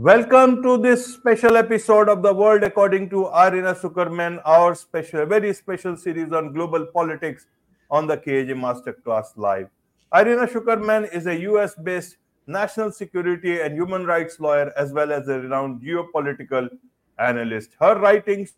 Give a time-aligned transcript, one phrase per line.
[0.00, 5.52] Welcome to this special episode of the World According to Irina Tsukerman, our special, very
[5.52, 7.44] special series on global politics
[7.90, 9.68] on the KAJ Masterclass Live.
[10.14, 15.28] Irina Tsukerman is a US based national security and human rights lawyer as well as
[15.28, 16.70] a renowned geopolitical
[17.18, 17.76] analyst.
[17.78, 18.54] Her writings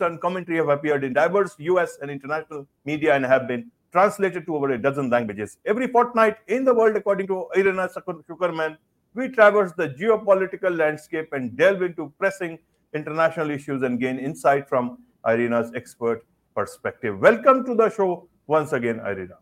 [0.00, 4.56] and commentary have appeared in diverse US and international media and have been translated to
[4.56, 5.58] over a dozen languages.
[5.66, 8.76] Every fortnight in the world, according to Irina Tsukerman,
[9.14, 12.58] we traverse the geopolitical landscape and delve into pressing
[12.94, 17.18] international issues and gain insight from Irina's expert perspective.
[17.18, 19.34] Welcome to the show once again, Irina.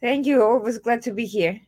[0.00, 0.42] Thank you.
[0.42, 1.60] Always glad to be here.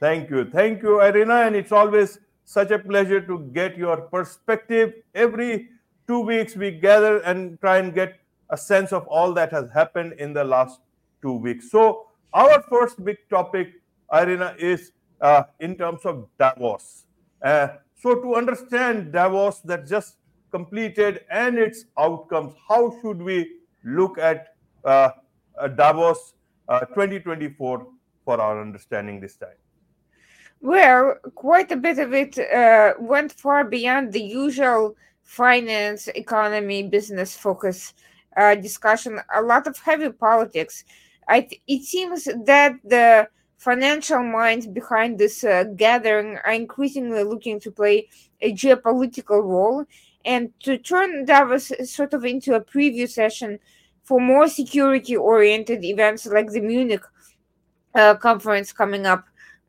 [0.00, 0.44] Thank you.
[0.44, 1.34] Thank you, Irina.
[1.34, 4.94] And it's always such a pleasure to get your perspective.
[5.14, 5.68] Every
[6.06, 8.18] two weeks, we gather and try and get
[8.50, 10.80] a sense of all that has happened in the last
[11.22, 11.70] two weeks.
[11.70, 13.74] So, our first big topic,
[14.12, 17.06] Irina, is uh, in terms of Davos.
[17.42, 20.16] Uh, so, to understand Davos that just
[20.50, 25.10] completed and its outcomes, how should we look at uh,
[25.74, 26.34] Davos
[26.68, 27.86] uh, 2024
[28.24, 29.58] for our understanding this time?
[30.60, 37.36] Well, quite a bit of it uh, went far beyond the usual finance, economy, business
[37.36, 37.94] focus
[38.36, 40.84] uh, discussion, a lot of heavy politics.
[41.28, 43.28] Th- it seems that the
[43.58, 48.08] financial minds behind this uh, gathering are increasingly looking to play
[48.40, 49.84] a geopolitical role
[50.24, 53.58] and to turn Davos sort of into a preview session
[54.04, 57.02] for more security oriented events like the Munich
[57.94, 59.24] uh, conference coming up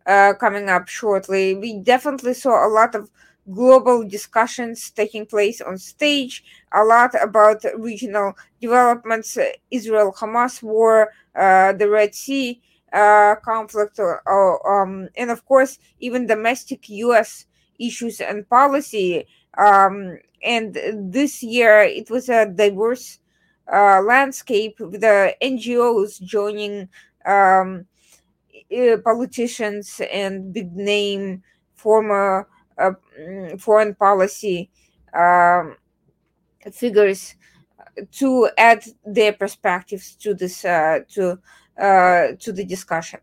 [0.05, 1.55] uh, coming up shortly.
[1.55, 3.09] We definitely saw a lot of
[3.51, 6.43] global discussions taking place on stage,
[6.73, 9.37] a lot about regional developments,
[9.71, 12.61] Israel Hamas war, uh, the Red Sea
[12.93, 14.15] uh, conflict, uh,
[14.67, 17.45] um, and of course, even domestic US
[17.79, 19.27] issues and policy.
[19.57, 20.77] Um, and
[21.11, 23.19] this year it was a diverse
[23.71, 26.89] uh, landscape with the NGOs joining
[27.25, 27.85] um,
[29.03, 31.43] politicians and big name
[31.75, 32.47] former
[33.57, 34.69] foreign policy
[35.13, 35.75] um,
[36.71, 37.35] figures
[38.11, 41.39] to add their perspectives to this uh, to
[41.77, 43.19] to the discussion.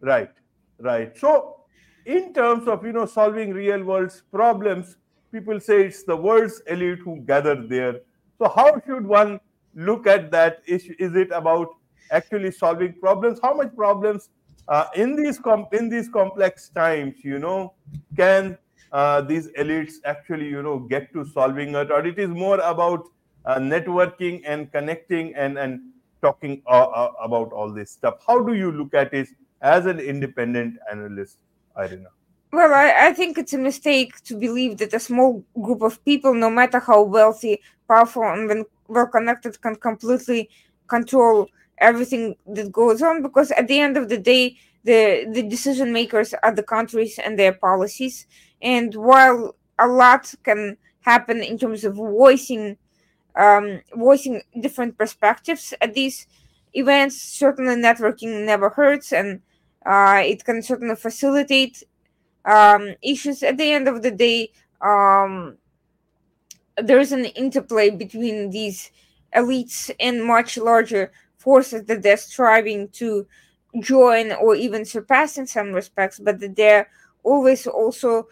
[0.00, 0.30] Right,
[0.78, 1.16] right.
[1.16, 1.64] So,
[2.06, 4.96] in terms of you know solving real world problems,
[5.32, 8.00] people say it's the world's elite who gather there.
[8.38, 9.40] So, how should one
[9.74, 10.62] look at that?
[10.66, 11.68] Is, is it about
[12.10, 13.40] actually solving problems?
[13.42, 14.30] How much problems
[14.68, 17.72] uh, in these com- in these complex times, you know,
[18.16, 18.58] can
[18.92, 23.08] uh, these elites actually, you know, get to solving it, or it is more about
[23.44, 25.80] uh, networking and connecting and and
[26.20, 28.20] talking uh, uh, about all this stuff?
[28.26, 29.28] How do you look at it
[29.62, 31.38] as an independent analyst,
[31.76, 32.10] Irina?
[32.52, 36.32] Well, I, I, think it's a mistake to believe that a small group of people,
[36.32, 40.48] no matter how wealthy, powerful, and well connected, can completely
[40.86, 45.92] control everything that goes on because at the end of the day the the decision
[45.92, 48.26] makers are the countries and their policies.
[48.62, 52.76] And while a lot can happen in terms of voicing
[53.36, 56.26] um, voicing different perspectives at these
[56.74, 59.40] events certainly networking never hurts and
[59.86, 61.82] uh, it can certainly facilitate
[62.44, 63.42] um, issues.
[63.42, 64.50] At the end of the day
[64.80, 65.56] um,
[66.76, 68.90] there is an interplay between these
[69.34, 71.12] elites and much larger
[71.48, 73.26] forces that they're striving to
[73.80, 76.86] join or even surpass in some respects, but that they're
[77.22, 78.28] always also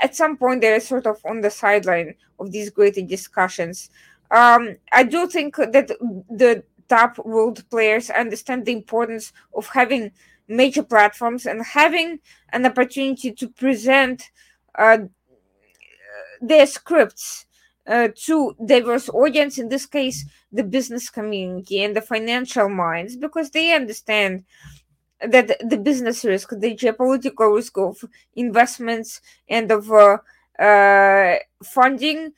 [0.00, 3.90] at some point they're sort of on the sideline of these greater discussions.
[4.30, 5.88] Um, I do think that
[6.42, 10.12] the top world players understand the importance of having
[10.46, 12.20] major platforms and having
[12.52, 14.30] an opportunity to present
[14.78, 14.98] uh,
[16.40, 17.46] their scripts
[17.86, 23.50] uh, to diverse audience in this case the business community and the financial minds because
[23.50, 24.44] they understand
[25.20, 30.18] that the business risk the geopolitical risk of investments and of uh,
[30.58, 32.32] uh, funding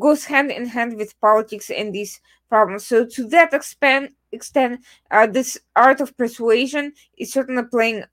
[0.00, 2.86] goes hand in hand with politics and these problems.
[2.86, 8.04] So to that extent extent uh, this art of persuasion is certainly playing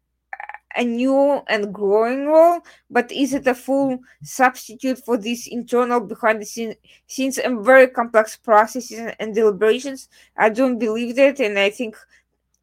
[0.75, 6.41] a new and growing role, but is it a full substitute for these internal behind
[6.41, 6.75] the scene,
[7.07, 10.09] scenes and very complex processes and deliberations?
[10.37, 11.95] I don't believe that, and I think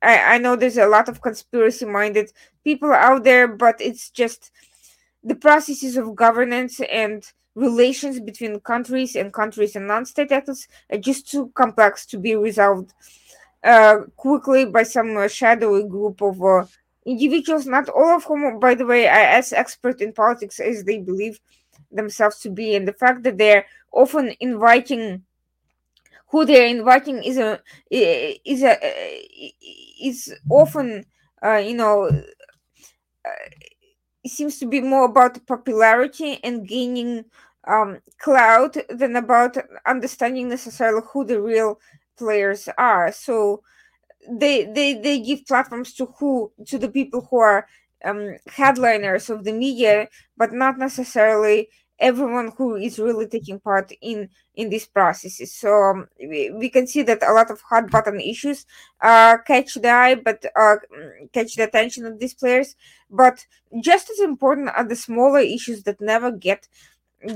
[0.03, 2.33] I, I know there's a lot of conspiracy minded
[2.65, 4.51] people out there, but it's just
[5.23, 7.25] the processes of governance and
[7.55, 12.93] relations between countries and countries and non-state actors are just too complex to be resolved
[13.65, 16.65] uh, quickly by some uh, shadowy group of uh,
[17.07, 20.99] individuals, not all of whom, by the way, are as expert in politics as they
[20.99, 21.41] believe
[21.91, 25.25] themselves to be, and the fact that they're often inviting
[26.29, 27.61] who they're inviting is a
[27.91, 28.79] is a
[30.01, 31.05] is often
[31.45, 32.05] uh, you know
[33.25, 33.31] uh,
[34.27, 37.25] seems to be more about popularity and gaining
[37.67, 39.57] um, clout than about
[39.87, 41.81] understanding necessarily who the real
[42.17, 43.11] players are.
[43.13, 43.63] So
[44.29, 47.67] they they they give platforms to who to the people who are
[48.05, 51.69] um, headliners of the media, but not necessarily
[51.99, 55.55] everyone who is really taking part in in these processes.
[55.55, 58.67] So um, we, we can see that a lot of hot button issues
[59.01, 60.77] uh, catch the eye, but uh,
[61.33, 62.77] catch the attention of these players.
[63.11, 63.47] But
[63.83, 66.69] just as important are the smaller issues that never get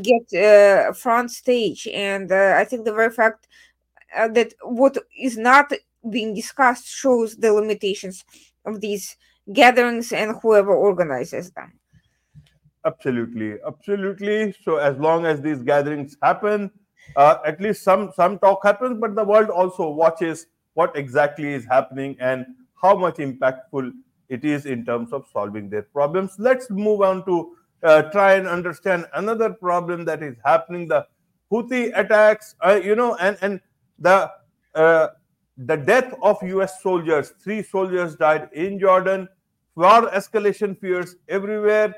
[0.02, 1.86] get uh, front stage.
[1.92, 3.46] And uh, I think the very fact
[4.16, 5.72] uh, that what is not
[6.10, 8.24] being discussed shows the limitations
[8.64, 9.16] of these
[9.52, 11.72] gatherings and whoever organizes them.
[12.86, 14.54] Absolutely, absolutely.
[14.62, 16.70] So as long as these gatherings happen,
[17.16, 21.64] uh, at least some some talk happens, but the world also watches what exactly is
[21.64, 22.44] happening and
[22.80, 23.92] how much impactful
[24.28, 26.34] it is in terms of solving their problems.
[26.38, 31.06] Let's move on to uh, try and understand another problem that is happening: the
[31.50, 32.54] Houthi attacks.
[32.60, 33.60] Uh, you know, and and
[33.98, 34.30] the
[34.74, 35.08] uh,
[35.56, 36.82] the death of U.S.
[36.82, 37.32] soldiers.
[37.42, 39.28] Three soldiers died in Jordan.
[39.76, 41.94] War escalation fears everywhere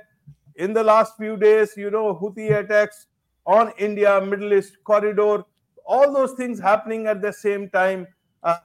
[0.56, 3.06] in the last few days, you know, Houthi attacks
[3.46, 5.44] on India, Middle East corridor,
[5.86, 8.06] all those things happening at the same time.
[8.42, 8.56] Uh,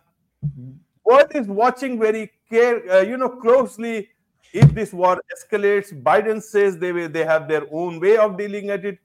[1.06, 4.10] world is watching very care, uh, you know, closely
[4.54, 5.94] if this war escalates.
[6.04, 8.98] Biden says they they have their own way of dealing at it.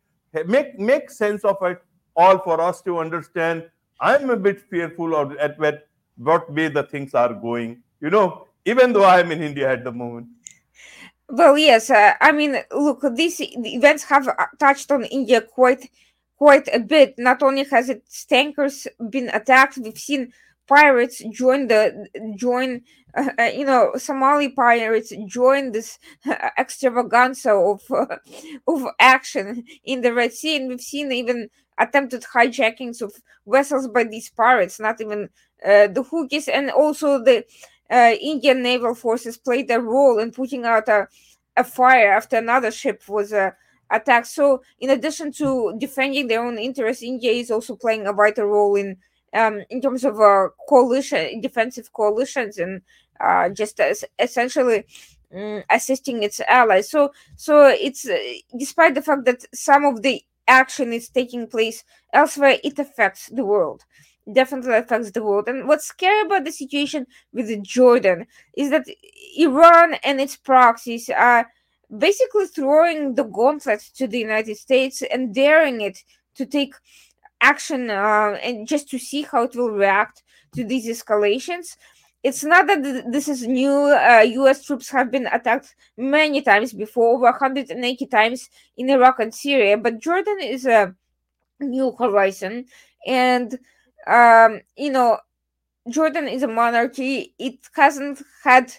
[0.47, 1.82] Make make sense of it
[2.15, 3.69] all for us to understand.
[4.00, 7.82] I'm a bit fearful of at what what way the things are going.
[8.00, 10.28] You know, even though I'm in India at the moment.
[11.28, 11.90] Well, yes.
[11.90, 15.90] Uh, I mean, look, these events have uh, touched on India quite,
[16.37, 17.14] quite a bit.
[17.19, 20.32] Not only has its tankers been attacked, we've seen
[20.69, 22.82] pirates join the join.
[23.16, 28.16] Uh, uh you know, Somali pirates join this uh, extravaganza of uh,
[28.69, 31.48] of action in the Red Sea, and we've seen even
[31.78, 33.12] attempted hijackings of
[33.46, 34.81] vessels by these pirates.
[34.81, 35.28] Not even
[35.62, 37.44] the Houthis, and also the
[37.90, 41.08] uh, Indian naval forces played a role in putting out a,
[41.56, 43.50] a fire after another ship was uh,
[43.90, 44.26] attacked.
[44.26, 48.76] So, in addition to defending their own interests, India is also playing a vital role
[48.76, 48.96] in
[49.32, 52.82] um, in terms of uh, coalition, defensive coalitions, and
[53.20, 54.84] uh, just as essentially
[55.34, 56.90] um, assisting its allies.
[56.90, 58.19] So, so it's uh,
[58.58, 63.44] despite the fact that some of the action is taking place elsewhere, it affects the
[63.44, 63.84] world
[64.32, 65.48] definitely affects the world.
[65.48, 68.26] And what's scary about the situation with Jordan
[68.56, 68.87] is that
[69.37, 71.48] Iran and its proxies are
[71.96, 76.02] basically throwing the gauntlet to the United States and daring it
[76.34, 76.75] to take
[77.40, 80.22] action uh, and just to see how it will react
[80.54, 81.76] to these escalations.
[82.27, 83.71] It's not that this is new.
[83.71, 84.65] Uh, U.S.
[84.65, 89.77] troops have been attacked many times before, over 180 times in Iraq and Syria.
[89.79, 90.93] But Jordan is a
[91.61, 92.65] new horizon,
[93.06, 93.56] and
[94.09, 95.19] um, you know,
[95.89, 97.33] Jordan is a monarchy.
[97.39, 98.73] It hasn't had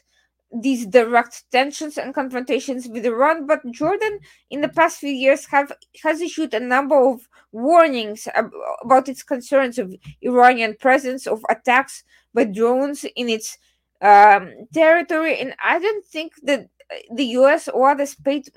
[0.51, 5.71] these direct tensions and confrontations with Iran, but Jordan in the past few years have
[6.03, 8.51] has issued a number of warnings ab-
[8.81, 13.57] about its concerns of Iranian presence of attacks by drones in its
[14.01, 16.69] um, territory, and I don't think that
[17.13, 17.67] the U.S.
[17.67, 18.47] or others paid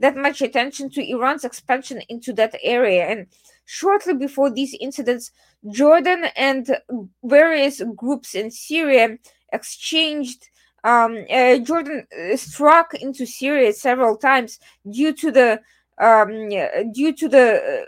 [0.00, 3.06] that much attention to Iran's expansion into that area.
[3.06, 3.26] And
[3.64, 5.30] shortly before these incidents,
[5.70, 6.76] Jordan and
[7.22, 9.16] various groups in Syria
[9.52, 10.48] exchanged.
[10.84, 14.58] Um, uh, Jordan uh, struck into Syria several times
[14.90, 15.60] due to the
[15.98, 16.48] um,
[16.92, 17.86] due to the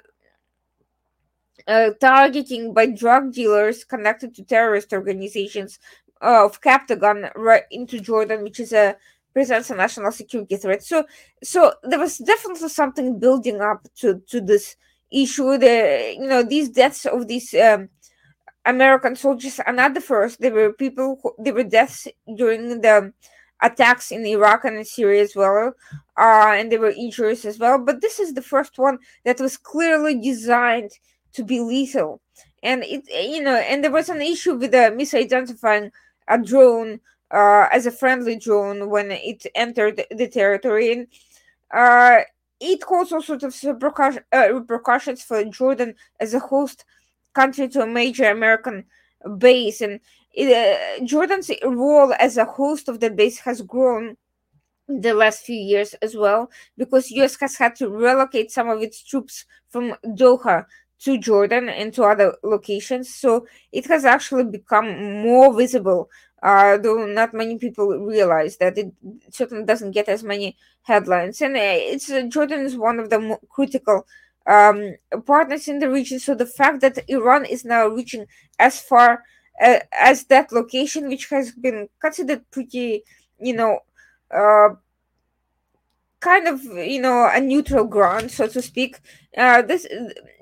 [1.67, 5.79] uh, targeting by drug dealers connected to terrorist organizations
[6.23, 8.97] uh, of Captagon right into Jordan, which is a
[9.33, 10.83] presents a national security threat.
[10.83, 11.05] So,
[11.43, 14.77] so there was definitely something building up to to this
[15.13, 15.59] issue.
[15.59, 17.89] The you know these deaths of these um,
[18.65, 20.41] American soldiers are not the first.
[20.41, 21.19] There were people.
[21.23, 23.13] Who, there were deaths during the
[23.63, 25.75] attacks in Iraq and in Syria as well,
[26.19, 27.79] uh, and there were injuries as well.
[27.79, 30.93] But this is the first one that was clearly designed
[31.35, 32.21] to be lethal.
[32.63, 35.91] And it, you know, and there was an issue with the misidentifying
[36.29, 37.01] a drone
[37.31, 40.93] uh, as a friendly drone when it entered the territory.
[40.93, 41.07] And
[41.73, 42.23] uh,
[42.61, 46.85] it caused all sorts of repercussions, uh, repercussions for Jordan as a host
[47.35, 48.85] country to a major American
[49.39, 50.01] base, and
[50.33, 54.17] it, uh, Jordan's role as a host of the base has grown
[54.87, 59.03] the last few years as well because US has had to relocate some of its
[59.03, 60.67] troops from Doha
[61.01, 63.15] to Jordan and to other locations.
[63.15, 66.09] So it has actually become more visible
[66.43, 68.93] uh, though not many people realize that it
[69.31, 71.41] certainly doesn't get as many headlines.
[71.41, 74.07] And uh, it's uh, Jordan is one of the critical
[74.47, 74.95] um,
[75.27, 76.19] partners in the region.
[76.19, 78.27] So the fact that Iran is now reaching
[78.59, 79.23] as far
[79.63, 83.05] uh, as that location which has been considered pretty
[83.39, 83.79] you know
[84.35, 84.71] uh,
[86.25, 88.99] kind of you know a neutral ground, so to speak.
[89.37, 89.87] Uh, this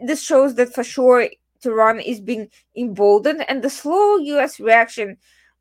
[0.06, 1.28] this shows that for sure
[1.60, 4.60] Tehran is being emboldened, and the slow U.S.
[4.60, 5.16] reaction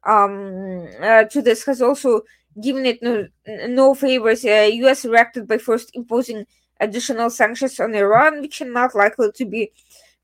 [0.05, 2.21] um, uh, to this has also
[2.61, 3.27] given it no,
[3.67, 4.45] no favors.
[4.45, 5.05] Uh, U.S.
[5.05, 6.45] reacted by first imposing
[6.79, 9.71] additional sanctions on Iran, which are not likely to be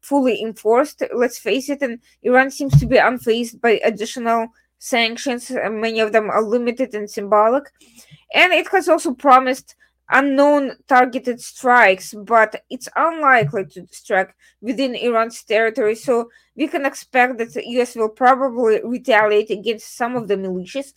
[0.02, 1.02] fully enforced.
[1.14, 4.50] Let's face it, and Iran seems to be unfazed by additional
[4.80, 5.52] sanctions.
[5.52, 7.66] Many of them are limited and symbolic.
[8.34, 9.76] And it has also promised
[10.10, 15.96] unknown targeted strikes, but it's unlikely to strike within Iran's territory.
[15.96, 20.94] So we can expect that the US will probably retaliate against some of the militias.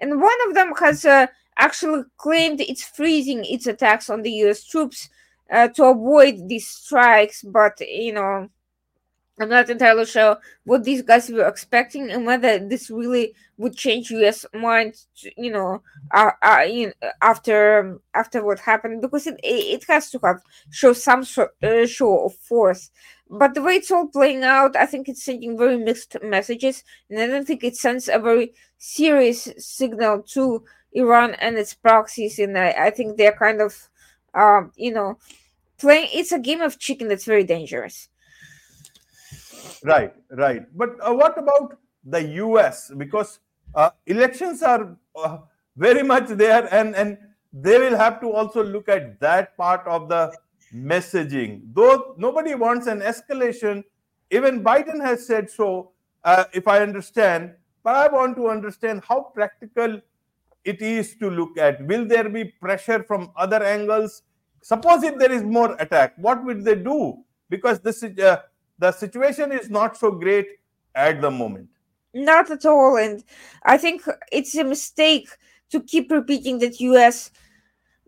[0.00, 1.26] And one of them has uh,
[1.58, 5.08] actually claimed it's freezing its attacks on the US troops
[5.50, 8.48] uh, to avoid these strikes, but you know
[9.40, 14.10] I'm not entirely sure what these guys were expecting and whether this really would change
[14.10, 14.44] U.S.
[14.54, 14.94] mind,
[15.36, 15.82] you know,
[16.12, 20.92] uh, uh, you know, after after what happened because it it has to have show
[20.92, 22.90] some show, uh, show of force.
[23.30, 27.18] But the way it's all playing out, I think it's sending very mixed messages, and
[27.20, 32.38] I don't think it sends a very serious signal to Iran and its proxies.
[32.38, 33.88] And I, I think they're kind of,
[34.34, 35.18] um, you know,
[35.78, 36.08] playing.
[36.12, 38.08] It's a game of chicken that's very dangerous.
[39.84, 40.66] Right, right.
[40.76, 42.90] But uh, what about the US?
[42.96, 43.38] Because
[43.74, 45.38] uh, elections are uh,
[45.76, 47.18] very much there, and and
[47.52, 50.32] they will have to also look at that part of the
[50.74, 51.62] messaging.
[51.72, 53.84] Though nobody wants an escalation,
[54.30, 55.92] even Biden has said so.
[56.22, 60.02] Uh, if I understand, but I want to understand how practical
[60.64, 61.82] it is to look at.
[61.86, 64.22] Will there be pressure from other angles?
[64.60, 67.24] Suppose if there is more attack, what would they do?
[67.48, 68.42] Because this is uh,
[68.80, 70.48] the situation is not so great
[70.94, 71.68] at the moment.
[72.12, 73.22] Not at all, and
[73.62, 75.28] I think it's a mistake
[75.70, 77.30] to keep repeating that U.S.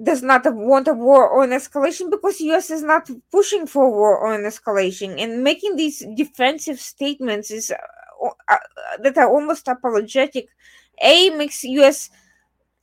[0.02, 2.70] does not want a war or an escalation because U.S.
[2.70, 8.28] is not pushing for war or an escalation, and making these defensive statements is uh,
[8.48, 8.56] uh,
[9.02, 10.48] that are almost apologetic.
[11.00, 12.10] A makes U.S.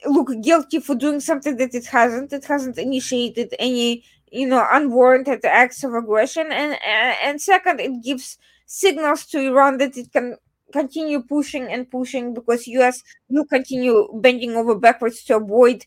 [0.06, 2.32] look guilty for doing something that it hasn't.
[2.32, 6.52] It hasn't initiated any you know unwarranted acts of aggression.
[6.52, 10.38] And and second it gives signals to iran that it can
[10.72, 15.86] continue pushing and pushing because us will continue bending over backwards to avoid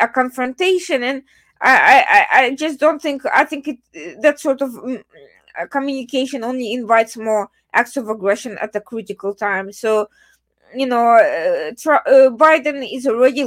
[0.00, 1.02] a confrontation.
[1.02, 1.22] And
[1.60, 3.78] i i i just don't think i think it
[4.22, 5.02] that sort of mm,
[5.70, 9.72] communication only invites more acts of aggression at a critical time.
[9.72, 10.08] So
[10.74, 13.46] you know uh, uh, biden is already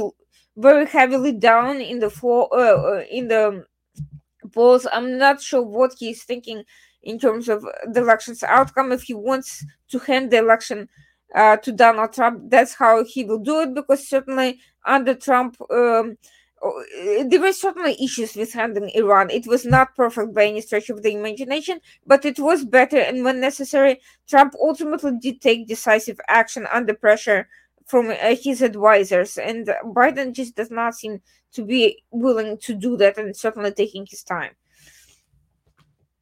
[0.56, 3.64] very heavily down in the for uh, uh in the
[4.48, 4.86] polls.
[4.92, 6.64] I'm not sure what he's thinking
[7.02, 8.92] in terms of the election's outcome.
[8.92, 10.88] If he wants to hand the election
[11.34, 13.74] uh, to Donald Trump, that's how he will do it.
[13.74, 16.16] Because certainly under Trump, um,
[16.60, 19.30] uh, there were certainly issues with handling Iran.
[19.30, 22.98] It was not perfect by any stretch of the imagination, but it was better.
[22.98, 27.48] And when necessary, Trump ultimately did take decisive action under pressure
[27.88, 29.38] from uh, his advisors.
[29.38, 31.20] And Biden just does not seem
[31.52, 34.52] to be willing to do that and certainly taking his time.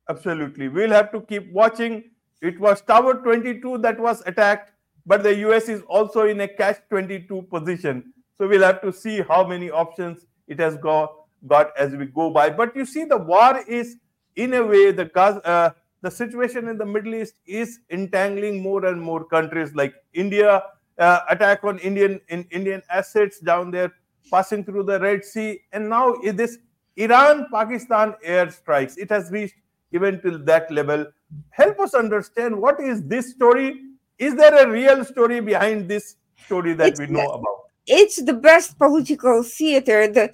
[0.08, 0.68] Absolutely.
[0.68, 2.04] We'll have to keep watching.
[2.40, 4.70] It was Tower 22 that was attacked,
[5.04, 8.12] but the US is also in a catch 22 position.
[8.38, 11.12] So we'll have to see how many options it has got,
[11.48, 12.50] got as we go by.
[12.50, 13.96] But you see, the war is,
[14.36, 15.70] in a way, the uh,
[16.02, 20.62] the situation in the Middle East is entangling more and more countries like India,
[20.98, 23.92] uh, attack on Indian in Indian assets down there,
[24.30, 26.58] passing through the Red Sea, and now this
[26.96, 28.96] Iran-Pakistan airstrikes.
[28.96, 29.56] It has reached
[29.92, 31.06] even till that level.
[31.50, 33.80] Help us understand what is this story?
[34.18, 37.56] Is there a real story behind this story that it's we know about?
[37.86, 40.08] It's the best political theater.
[40.08, 40.32] The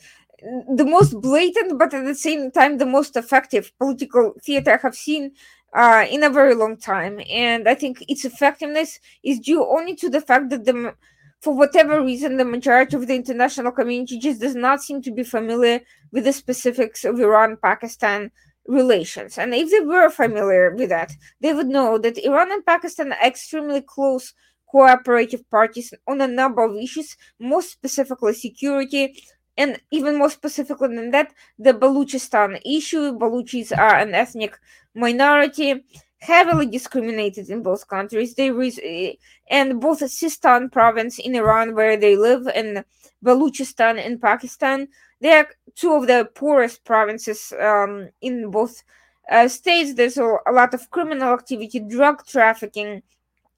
[0.75, 4.95] the most blatant, but at the same time the most effective political theater I have
[4.97, 5.33] seen
[5.73, 7.21] uh, in a very long time.
[7.31, 10.95] And I think its effectiveness is due only to the fact that the
[11.41, 15.25] for whatever reason, the majority of the international community just does not seem to be
[15.25, 15.81] familiar
[16.12, 18.31] with the specifics of Iran Pakistan
[18.69, 19.38] relations.
[19.38, 23.26] And if they were familiar with that, they would know that Iran and Pakistan are
[23.26, 24.35] extremely close
[24.71, 29.12] cooperative parties on a number of issues, most specifically security,
[29.56, 33.18] and even more specifically than that, the Baluchistan issue.
[33.18, 34.59] Baluchis are an ethnic
[34.94, 35.85] minority,
[36.18, 38.35] heavily discriminated in both countries.
[38.35, 39.18] They
[39.50, 42.85] and both Sistan province in Iran, where they live, and
[43.25, 44.88] Baluchistan in Pakistan,
[45.21, 48.82] they are two of the poorest provinces um, in both
[49.30, 49.94] uh, states.
[49.94, 53.02] There's a, a, lot of criminal activity, drug trafficking,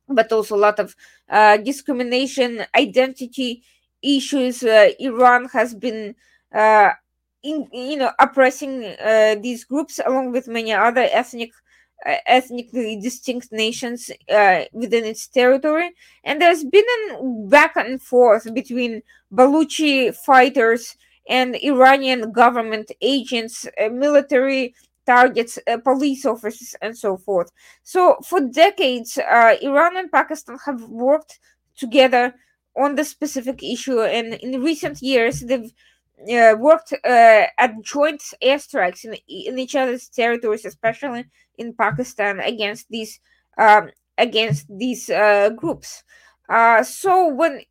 [0.08, 0.94] but also a lot of
[1.30, 3.62] uh, discrimination, identity
[4.04, 4.62] issues.
[4.62, 6.14] Uh, Iran has been,
[6.54, 6.90] uh,
[7.42, 11.52] in, you know, oppressing uh, these groups along with many other ethnic
[12.26, 15.90] ethnically distinct nations uh, within its territory,
[16.25, 20.96] and there's been a back and forth between Baluchi fighters
[21.28, 24.75] and Iranian government agents, uh, military
[25.06, 27.50] targets, uh, police officers, and so forth.
[27.82, 31.38] So, for decades, Iran and Pakistan have worked
[31.76, 32.34] together
[32.76, 35.73] on the specific issue, and in recent years, they've
[36.33, 41.25] uh, worked uh, at joint airstrikes in, in each other's territories, especially
[41.59, 43.21] in Pakistan, against these
[43.59, 46.02] um, against these uh, groups.
[46.49, 47.62] Uh, so when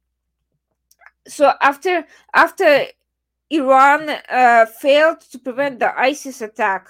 [1.28, 2.86] so after after
[3.50, 6.90] Iran uh, failed to prevent the ISIS attack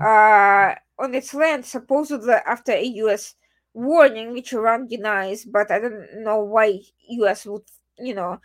[0.00, 3.34] uh, on its land, supposedly after a U.S.
[3.74, 7.46] warning, which Iran denies, but I don't know why U.S.
[7.46, 7.62] would,
[7.98, 8.40] you know,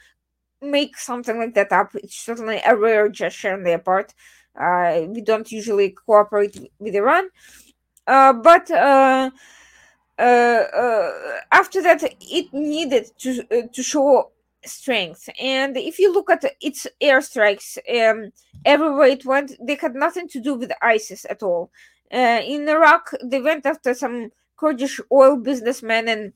[0.61, 1.95] make something like that up.
[1.95, 4.13] It's certainly a rare gesture on their part.
[4.59, 7.29] Uh, we don't usually cooperate with Iran,
[8.07, 9.29] uh, but uh,
[10.17, 11.11] uh, uh
[11.51, 14.31] after that, it needed to uh, to show
[14.65, 15.27] strength.
[15.41, 18.31] And if you look at its airstrikes, um,
[18.63, 21.69] everywhere it went, they had nothing to do with ISIS at all.
[22.09, 26.33] in Iraq, they went after some Kurdish oil businessmen and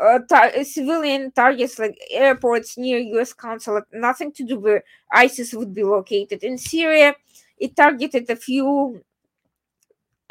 [0.00, 3.32] uh, tar- civilian targets like airports near U.S.
[3.32, 6.42] consulate, nothing to do where ISIS would be located.
[6.42, 7.14] In Syria,
[7.58, 9.02] it targeted a few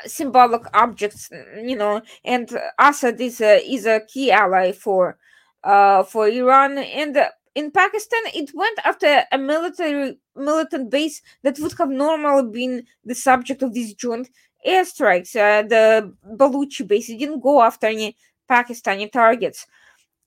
[0.05, 1.29] symbolic objects,
[1.63, 2.49] you know, and
[2.79, 5.17] Assad is a is a key ally for
[5.63, 6.77] uh for Iran.
[6.77, 7.17] And
[7.55, 13.15] in Pakistan, it went after a military militant base that would have normally been the
[13.15, 14.29] subject of these joint
[14.67, 15.35] airstrikes.
[15.35, 17.07] Uh, the Baluchi base.
[17.07, 18.17] Didn't go after any
[18.49, 19.67] Pakistani targets.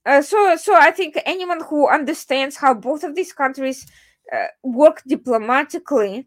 [0.07, 3.87] Uh, so, so I think anyone who understands how both of these countries
[4.33, 6.27] uh, work diplomatically,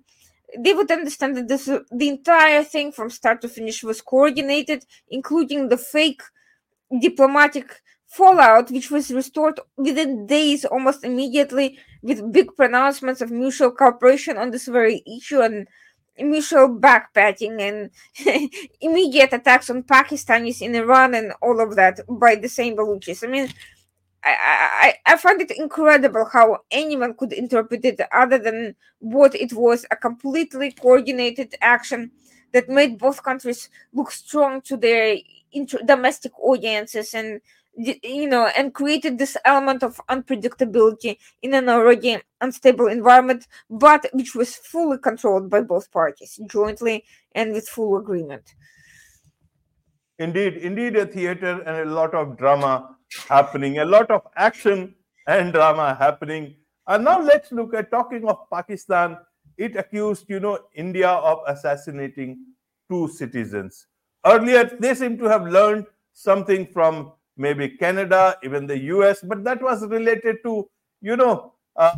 [0.57, 5.69] they would understand that this the entire thing from start to finish was coordinated, including
[5.69, 6.21] the fake
[7.01, 14.37] diplomatic fallout, which was restored within days, almost immediately, with big pronouncements of mutual cooperation
[14.37, 15.67] on this very issue and
[16.19, 17.89] mutual backpatting and
[18.81, 23.23] immediate attacks on Pakistanis in Iran and all of that by the same Baluchis.
[23.23, 23.49] I mean,
[24.23, 29.53] I, I, I find it incredible how anyone could interpret it other than what it
[29.53, 32.11] was a completely coordinated action
[32.51, 35.17] that made both countries look strong to their
[35.53, 37.41] inter- domestic audiences and
[37.77, 44.33] you know, and created this element of unpredictability in an already unstable environment, but which
[44.33, 48.55] was fully controlled by both parties jointly and with full agreement.
[50.19, 52.97] Indeed, indeed, a theater and a lot of drama
[53.29, 54.95] happening, a lot of action
[55.27, 56.55] and drama happening.
[56.87, 59.17] And now let's look at talking of Pakistan.
[59.57, 62.39] It accused, you know, India of assassinating
[62.89, 63.85] two citizens.
[64.25, 69.61] Earlier, they seem to have learned something from maybe Canada, even the US, but that
[69.61, 70.67] was related to,
[71.01, 71.95] you know, uh,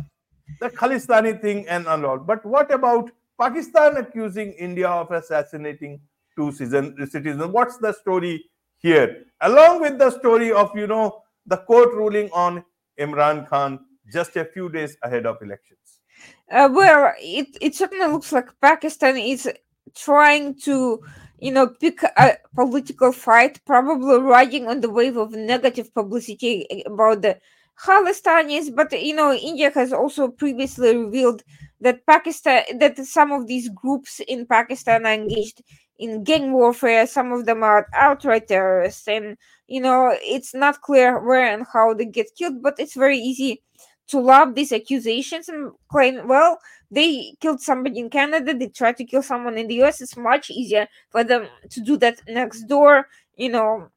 [0.60, 2.18] the Khalistani thing and all.
[2.18, 6.00] But what about Pakistan accusing India of assassinating
[6.36, 7.52] two citizens?
[7.52, 8.44] What's the story
[8.78, 9.24] here?
[9.40, 12.64] Along with the story of, you know, the court ruling on
[12.98, 13.80] Imran Khan
[14.12, 15.78] just a few days ahead of elections.
[16.50, 19.48] Uh, well, it, it certainly looks like Pakistan is
[19.94, 21.00] trying to
[21.40, 27.22] you know, pick a political fight, probably riding on the wave of negative publicity about
[27.22, 27.38] the
[27.82, 28.74] Khalistanis.
[28.74, 31.42] But you know, India has also previously revealed
[31.80, 35.62] that Pakistan, that some of these groups in Pakistan are engaged
[35.98, 37.06] in gang warfare.
[37.06, 41.94] Some of them are outright terrorists, and you know, it's not clear where and how
[41.94, 42.62] they get killed.
[42.62, 43.62] But it's very easy
[44.08, 46.58] to love these accusations and claim, well,
[46.90, 50.00] they killed somebody in Canada, they tried to kill someone in the US.
[50.00, 53.88] It's much easier for them to do that next door, you know.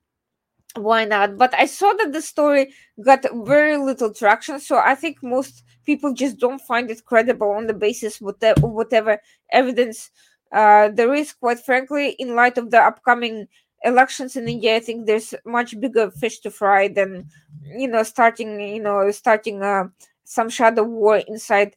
[0.75, 1.38] Why not?
[1.38, 6.13] But I saw that the story got very little traction, so I think most people
[6.13, 9.19] just don't find it credible on the basis of whatever
[9.51, 10.10] evidence
[10.51, 13.47] uh, there is, quite frankly, in light of the upcoming
[13.84, 17.29] elections in India, I think there's much bigger fish to fry than
[17.65, 19.86] you know starting you know starting uh,
[20.23, 21.75] some shadow war inside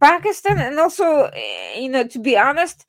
[0.00, 2.86] Pakistan, and also eh, you know to be honest,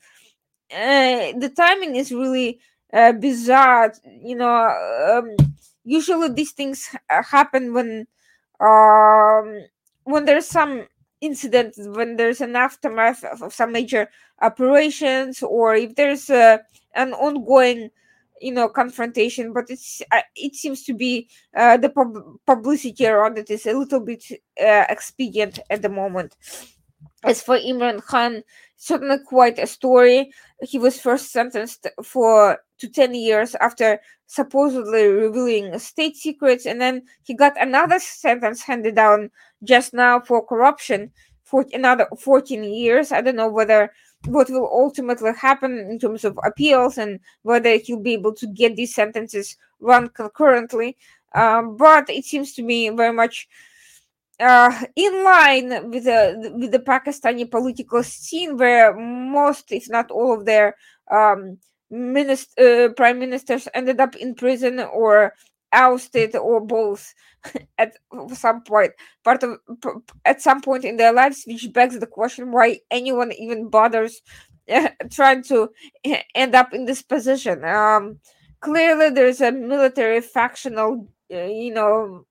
[0.72, 2.60] uh, the timing is really
[2.94, 3.94] uh, bizarre.
[4.24, 4.56] You know,
[5.10, 5.36] um,
[5.84, 8.08] usually these things happen when
[8.60, 9.66] um,
[10.04, 10.88] when there's some
[11.22, 14.10] incident, when there's an aftermath of some major
[14.42, 16.58] operations, or if there's uh,
[16.96, 17.90] an ongoing
[18.42, 23.38] you know confrontation but it's uh, it seems to be uh, the pub- publicity around
[23.38, 24.24] it is a little bit
[24.62, 26.36] uh, expedient at the moment
[27.24, 28.44] as for imran khan
[28.78, 35.78] certainly quite a story he was first sentenced for to 10 years after supposedly revealing
[35.80, 39.30] state secrets and then he got another sentence handed down
[39.64, 41.12] just now for corruption
[41.44, 43.92] for another 14 years i don't know whether
[44.26, 48.76] what will ultimately happen in terms of appeals and whether he'll be able to get
[48.76, 50.98] these sentences run concurrently.
[51.36, 53.48] Um, but it seems to me very much
[54.44, 60.34] uh, in line with the with the Pakistani political scene, where most, if not all,
[60.34, 60.76] of their
[61.10, 61.58] um,
[61.90, 65.34] minister, uh, prime ministers ended up in prison or
[65.74, 67.14] ousted or both
[67.78, 67.94] at
[68.34, 68.92] some point
[69.24, 69.58] part of
[70.24, 74.22] at some point in their lives which begs the question why anyone even bothers
[75.12, 75.70] trying to
[76.36, 77.66] end up in this position.
[77.66, 78.20] Um
[78.60, 82.26] clearly there's a military factional uh, you know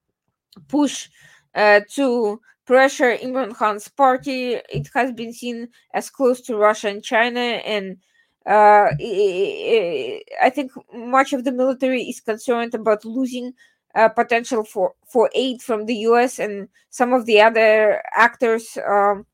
[0.68, 1.08] push
[1.54, 4.54] to pressure Imran Khan's party.
[4.70, 7.98] It has been seen as close to Russia and China, and
[8.46, 13.54] uh, I think much of the military is concerned about losing
[13.94, 19.26] uh, potential for, for aid from the US and some of the other actors um,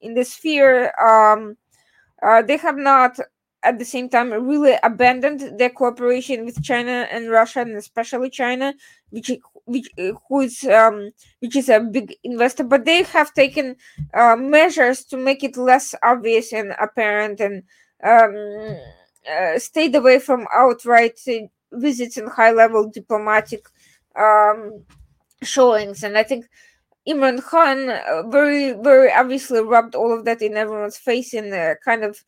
[0.00, 0.92] in the sphere.
[1.00, 1.56] Um,
[2.22, 3.18] uh, they have not,
[3.62, 8.74] at the same time, really abandoned their cooperation with China and Russia, and especially China,
[9.10, 9.30] which
[9.66, 9.88] which
[10.28, 12.64] who is um, which is a big investor.
[12.64, 13.76] But they have taken
[14.12, 17.62] uh, measures to make it less obvious and apparent and
[18.02, 18.78] um,
[19.30, 23.66] uh, stayed away from outright uh, visits and high level diplomatic
[24.16, 24.84] um,
[25.42, 26.02] showings.
[26.02, 26.46] And I think
[27.08, 31.74] Imran Khan uh, very, very obviously rubbed all of that in everyone's face in a
[31.84, 32.22] kind of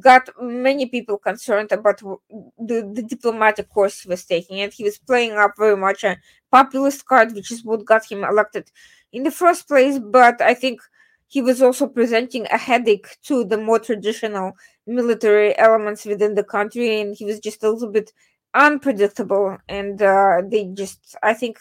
[0.00, 4.60] got many people concerned about the, the diplomatic course he was taking.
[4.60, 6.18] And he was playing up very much a
[6.50, 8.70] populist card, which is what got him elected
[9.12, 9.98] in the first place.
[9.98, 10.80] But I think
[11.26, 14.52] he was also presenting a headache to the more traditional
[14.86, 18.12] military elements within the country, and he was just a little bit
[18.54, 19.58] unpredictable.
[19.68, 21.58] And uh, they just, I think,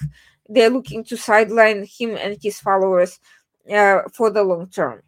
[0.48, 3.20] they're looking to sideline him and his followers
[3.70, 5.02] uh, for the long term.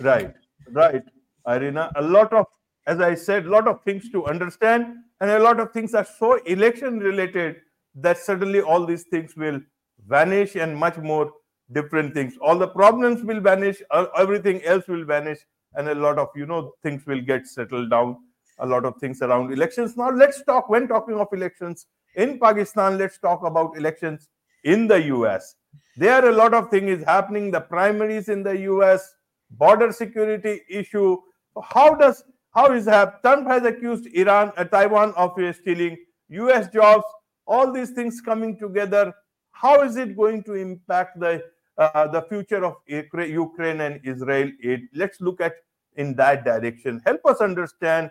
[0.00, 0.34] Right,
[0.72, 1.02] right,
[1.46, 1.92] Irina.
[1.96, 2.46] A lot of,
[2.86, 6.06] as I said, a lot of things to understand, and a lot of things are
[6.18, 7.56] so election related
[7.94, 9.60] that suddenly all these things will
[10.06, 11.32] vanish and much more
[11.72, 12.34] different things.
[12.40, 15.38] All the problems will vanish uh, everything else will vanish
[15.74, 18.16] and a lot of you know things will get settled down.
[18.58, 19.96] A lot of things around elections.
[19.96, 24.28] Now let's talk when talking of elections in pakistan let's talk about elections
[24.64, 25.56] in the us
[25.96, 27.50] there are a lot of things is happening.
[27.50, 29.14] The primaries in the us
[29.50, 31.18] border security issue
[31.62, 35.96] how does how is that trump has accused iran uh, taiwan of stealing
[36.30, 37.04] us jobs
[37.46, 39.12] all these things coming together
[39.52, 41.42] how is it going to impact the
[41.78, 44.88] uh, the future of Ukraine and Israel aid.
[44.94, 45.54] Let's look at
[45.96, 47.00] in that direction.
[47.04, 48.10] Help us understand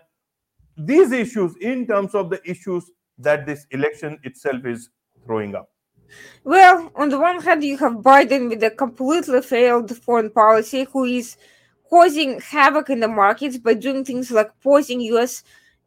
[0.76, 4.90] these issues in terms of the issues that this election itself is
[5.24, 5.70] throwing up.
[6.44, 11.04] Well, on the one hand, you have Biden with a completely failed foreign policy who
[11.04, 11.36] is
[11.88, 15.42] causing havoc in the markets by doing things like pausing US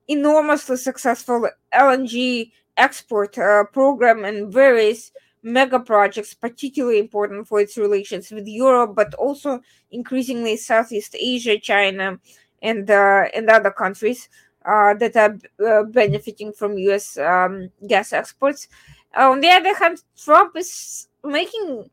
[0.07, 5.11] enormously successful LNG export uh, program and various
[5.43, 12.19] mega projects, particularly important for its relations with Europe, but also increasingly Southeast Asia, China,
[12.61, 14.27] and uh, and other countries
[14.65, 17.17] uh, that are uh, benefiting from U.S.
[17.17, 18.67] Um, gas exports.
[19.15, 21.89] on the other hand, Trump is making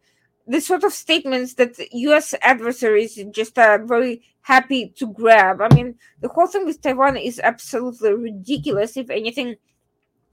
[0.47, 2.35] the sort of statements that U.S.
[2.41, 5.61] adversaries just are very happy to grab.
[5.61, 8.97] I mean, the whole thing with Taiwan is absolutely ridiculous.
[8.97, 9.57] If anything,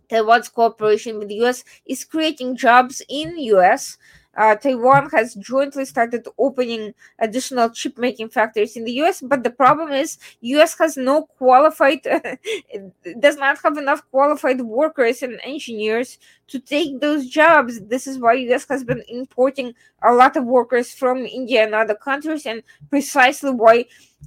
[0.09, 3.97] Taiwan's cooperation with the US is creating jobs in US
[4.35, 9.51] uh, Taiwan has jointly started opening additional chip making factories in the US, but the
[9.51, 12.01] problem is US has no qualified,
[13.19, 16.17] does not have enough qualified workers and engineers
[16.47, 17.79] to take those jobs.
[17.81, 21.95] This is why US has been importing a lot of workers from India and other
[21.95, 23.85] countries, and precisely why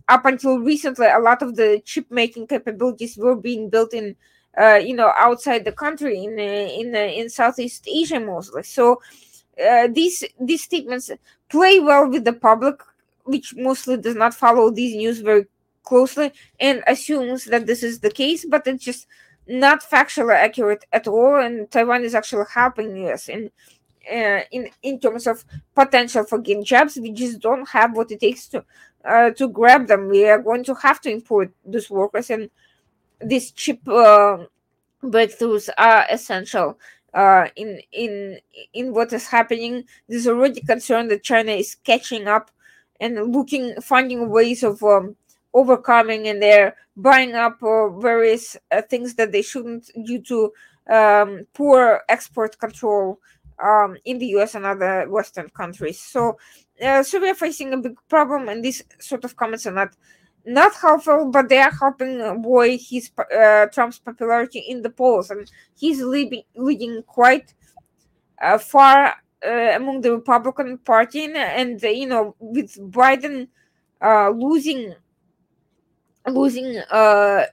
[0.08, 4.14] up until recently a lot of the chip making capabilities were being built in
[4.58, 8.62] uh, you know outside the country in uh, in uh, in Southeast Asia mostly.
[8.62, 9.00] So
[9.64, 11.10] uh, these these statements
[11.48, 12.80] play well with the public,
[13.24, 15.46] which mostly does not follow these news very
[15.82, 19.06] closely and assumes that this is the case, but it's just
[19.46, 21.36] not factually accurate at all.
[21.36, 23.50] And Taiwan is actually helping us in
[24.12, 26.96] uh, in in terms of potential for gain jobs.
[26.96, 28.64] We just don't have what it takes to
[29.04, 30.08] uh, to grab them.
[30.08, 32.50] We are going to have to import those workers, and
[33.20, 34.38] these cheap uh,
[35.02, 36.78] breakthroughs are essential
[37.16, 38.38] uh, in in
[38.74, 39.84] in what is happening.
[40.08, 42.50] There's already concern that China is catching up
[43.00, 45.16] and looking, finding ways of um,
[45.54, 50.52] overcoming, and they're buying up uh, various uh, things that they shouldn't due to
[50.94, 53.18] um, poor export control
[53.64, 54.54] um, in the U.S.
[54.54, 55.98] and other Western countries.
[55.98, 56.36] So,
[57.02, 59.96] so we are facing a big problem, and these sort of comments are not
[60.46, 65.50] not helpful, but they are helping buoy his uh, Trump's popularity in the polls, and
[65.76, 67.52] he's leading leading quite
[68.40, 73.48] uh, far uh, among the Republican Party, and, and you know with Biden
[74.00, 74.94] uh, losing
[76.28, 77.44] losing uh,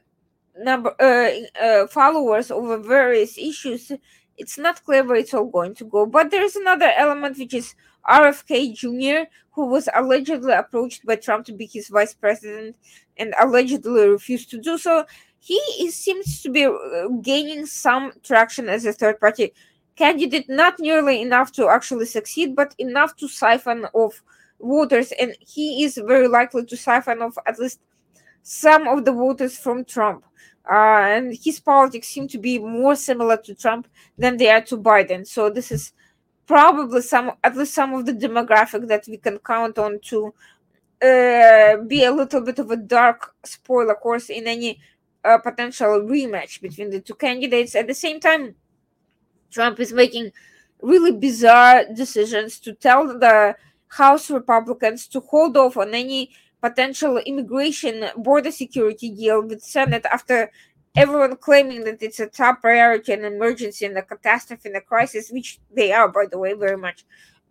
[0.58, 3.92] number uh, followers over various issues,
[4.38, 6.06] it's not clear where it's all going to go.
[6.06, 7.74] But there's another element which is
[8.10, 12.76] RFK Jr., who was allegedly approached by Trump to be his vice president
[13.18, 15.06] and allegedly refused to do so.
[15.40, 19.54] He is, seems to be uh, gaining some traction as a third party
[19.96, 24.24] candidate, not nearly enough to actually succeed, but enough to siphon off
[24.60, 25.12] voters.
[25.20, 27.80] And he is very likely to siphon off at least
[28.42, 30.26] some of the voters from Trump.
[30.70, 33.88] Uh, and his politics seem to be more similar to Trump
[34.18, 35.28] than they are to Biden.
[35.28, 35.92] So this is
[36.46, 40.34] probably some, at least some of the demographic that we can count on to
[41.02, 44.80] uh, be a little bit of a dark spoiler course in any
[45.24, 47.76] uh, potential rematch between the two candidates.
[47.76, 48.56] At the same time,
[49.52, 50.32] Trump is making
[50.82, 53.56] really bizarre decisions to tell the
[53.88, 60.50] House Republicans to hold off on any potential immigration border security deal with Senate after
[60.96, 65.32] everyone claiming that it's a top priority and emergency and a catastrophe and a crisis,
[65.32, 67.04] which they are, by the way, very much,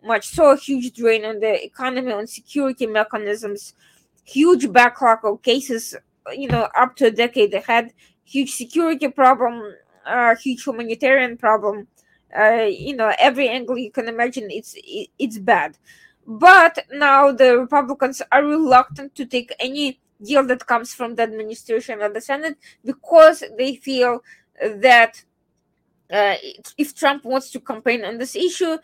[0.03, 3.73] much so a huge drain on the economy, on security mechanisms,
[4.23, 5.95] huge backlog of cases,
[6.31, 9.73] you know, up to a decade ahead, huge security problem,
[10.05, 11.87] uh, huge humanitarian problem.
[12.37, 15.77] Uh, you know, every angle you can imagine, it's it, it's bad.
[16.25, 22.01] But now the Republicans are reluctant to take any deal that comes from the administration
[22.01, 24.23] or the Senate because they feel
[24.61, 25.23] that
[26.11, 26.35] uh,
[26.77, 28.77] if Trump wants to campaign on this issue,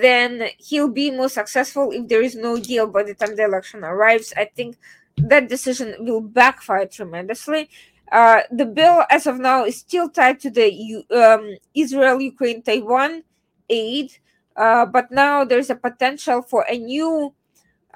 [0.00, 3.84] then he'll be more successful if there is no deal by the time the election
[3.84, 4.34] arrives.
[4.36, 4.76] I think
[5.16, 7.70] that decision will backfire tremendously.
[8.12, 13.22] Uh, the bill, as of now, is still tied to the um, Israel, Ukraine, Taiwan
[13.68, 14.12] aid,
[14.56, 17.32] uh, but now there's a potential for a new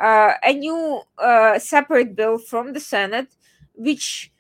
[0.00, 3.34] a new uh, separate bill from the Senate,
[3.74, 4.32] which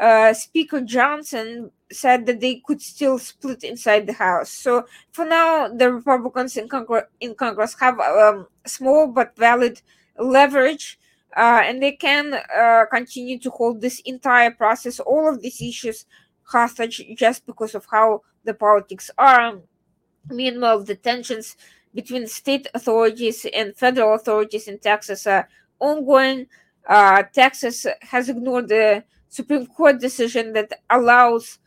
[0.00, 4.50] uh, Speaker Johnson said that they could still split inside the House.
[4.50, 9.82] So for now, the Republicans in, Congre- in Congress have um, small but valid
[10.18, 10.98] leverage,
[11.36, 16.06] uh, and they can uh, continue to hold this entire process, all of these issues
[16.44, 19.60] hostage, just because of how the politics are.
[20.28, 21.56] Meanwhile, the tensions
[21.94, 26.46] between state authorities and federal authorities in Texas are ongoing.
[26.88, 31.58] Uh, Texas has ignored the Supreme Court decision that allows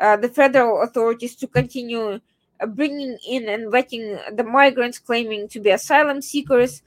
[0.00, 2.20] uh, the federal authorities to continue
[2.60, 6.82] uh, bringing in and vetting the migrants claiming to be asylum seekers.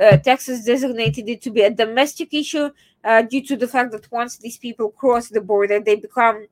[0.00, 2.70] Uh, Texas designated it to be a domestic issue
[3.04, 6.46] uh, due to the fact that once these people cross the border, they become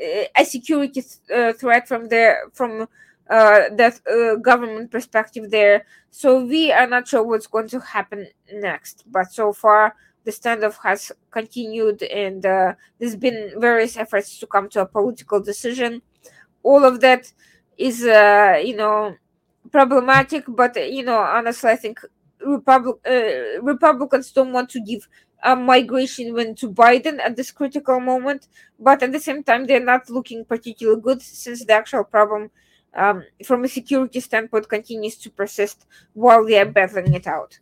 [0.00, 2.86] uh, a security th- threat from their from
[3.30, 5.86] uh, that uh, government perspective there.
[6.10, 9.04] So we are not sure what's going to happen next.
[9.06, 14.68] But so far, the standoff has continued, and uh, there's been various efforts to come
[14.70, 16.02] to a political decision.
[16.62, 17.32] All of that
[17.76, 19.14] is, uh, you know,
[19.70, 20.44] problematic.
[20.48, 22.00] But you know, honestly, I think
[22.44, 25.08] Republic uh, Republicans don't want to give
[25.42, 28.48] a migration win to Biden at this critical moment.
[28.78, 32.50] But at the same time, they're not looking particularly good since the actual problem
[32.96, 37.58] um, from a security standpoint continues to persist while they are battling it out.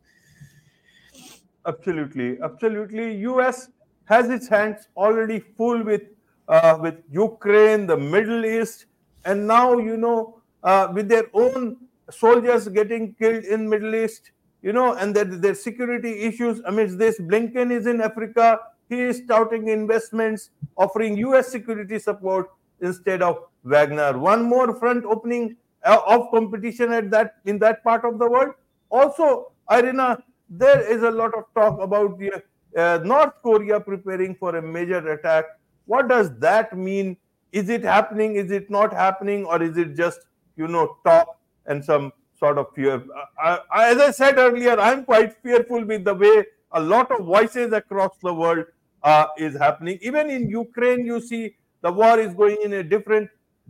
[1.67, 3.17] Absolutely, absolutely.
[3.19, 3.69] U.S.
[4.07, 6.03] has its hands already full with
[6.49, 8.87] uh, with Ukraine, the Middle East,
[9.25, 11.77] and now you know uh, with their own
[12.11, 17.21] soldiers getting killed in Middle East, you know, and their, their security issues amidst this.
[17.21, 18.59] Blinken is in Africa.
[18.89, 21.49] He is touting investments, offering U.S.
[21.49, 24.19] security support instead of Wagner.
[24.19, 28.55] One more front opening uh, of competition at that in that part of the world.
[28.91, 32.43] Also, Irina, there is a lot of talk about the
[32.77, 35.45] uh, North Korea preparing for a major attack.
[35.87, 37.17] What does that mean?
[37.53, 38.37] Is it happening?
[38.37, 39.45] Is it not happening?
[39.45, 40.21] Or is it just,
[40.57, 43.05] you know, talk and some sort of fear?
[43.39, 47.73] I, as I said earlier, I'm quite fearful with the way a lot of voices
[47.73, 48.65] across the world
[49.03, 49.99] uh, is happening.
[50.01, 53.29] Even in Ukraine, you see the war is going in a different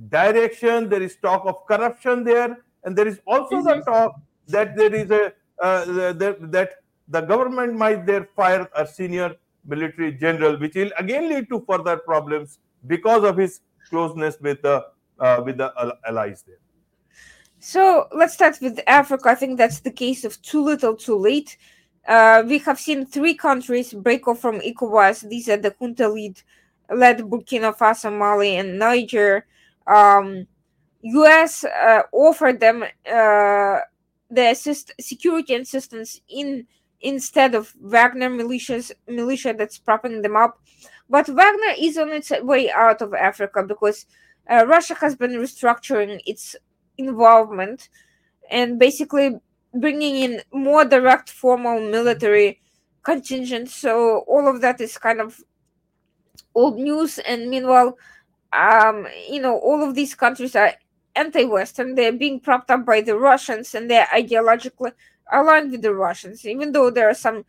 [0.09, 0.88] direction.
[0.88, 2.59] There is talk of corruption there.
[2.85, 6.71] And there is also the talk that there is a uh, that, that
[7.09, 11.97] the government might there fire a senior military general, which will again lead to further
[11.99, 14.85] problems because of his closeness with the
[15.21, 15.73] uh, with the
[16.07, 16.59] allies there.
[17.61, 19.29] So let's start with Africa.
[19.29, 21.57] I think that's the case of too little, too late.
[22.09, 25.29] Uh, we have seen three countries break off from ECOWAS.
[25.29, 26.43] These are the junta lead
[26.91, 29.47] led Burkina Faso, Mali, and Niger.
[29.87, 30.47] Um,
[31.03, 31.64] U.S.
[31.64, 33.79] Uh, offered them uh,
[34.31, 36.66] the assist security assistance in
[37.01, 40.61] instead of Wagner militias militia that's propping them up.
[41.11, 44.07] But Wagner is on its way out of Africa because
[44.51, 46.57] uh, Russia has been restructuring its
[46.97, 47.88] involvement
[48.51, 49.37] and basically
[49.75, 52.61] bringing in more direct formal military
[53.03, 53.68] contingent.
[53.68, 55.40] So all of that is kind of
[56.55, 57.18] old news.
[57.18, 57.99] And meanwhile,
[58.53, 60.75] um, you know, all of these countries are
[61.15, 61.95] anti-Western.
[61.95, 64.93] They're being propped up by the Russians, and they're ideologically
[65.31, 67.45] aligned with the Russians, even though there are some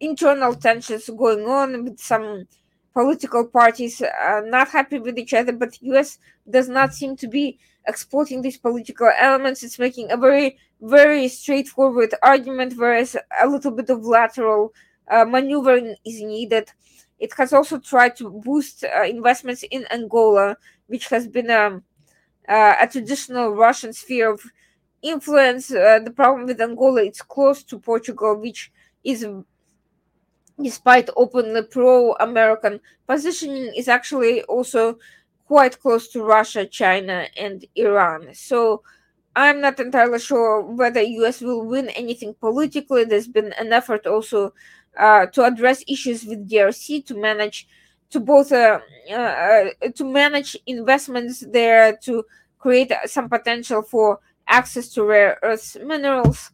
[0.00, 2.46] internal tensions going on with some
[2.92, 5.52] political parties uh, not happy with each other.
[5.52, 6.18] But U.S.
[6.48, 9.62] does not seem to be exploiting these political elements.
[9.62, 14.72] It's making a very, very straightforward argument, whereas a little bit of lateral
[15.10, 16.70] uh, maneuvering is needed.
[17.22, 20.56] It has also tried to boost uh, investments in Angola,
[20.88, 21.84] which has been um,
[22.48, 24.42] uh, a traditional Russian sphere of
[25.02, 25.70] influence.
[25.70, 28.72] Uh, the problem with Angola, it's close to Portugal, which
[29.04, 29.24] is,
[30.60, 34.98] despite openly pro-American positioning, is actually also
[35.46, 38.34] quite close to Russia, China, and Iran.
[38.34, 38.82] So
[39.36, 43.04] I'm not entirely sure whether US will win anything politically.
[43.04, 44.54] There's been an effort also
[44.98, 47.66] uh, to address issues with DRC to manage
[48.10, 48.78] to both uh,
[49.12, 52.24] uh, to manage investments there to
[52.58, 56.50] create some potential for access to rare earth minerals.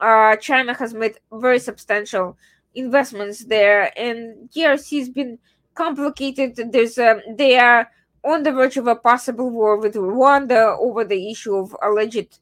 [0.00, 2.36] Uh, China has made very substantial
[2.74, 5.38] investments there, and DRC has been
[5.74, 6.72] complicated.
[6.72, 7.90] There's um, they are
[8.24, 12.38] on the verge of a possible war with Rwanda over the issue of alleged